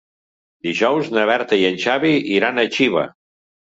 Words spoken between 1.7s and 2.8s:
Xavi iran a